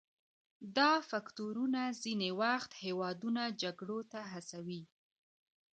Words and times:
دا 0.77 0.91
فکتورونه 1.11 1.81
ځینې 2.03 2.29
وخت 2.41 2.71
هیوادونه 2.83 3.41
جګړو 3.61 3.99
ته 4.11 4.19
هڅوي 4.31 4.83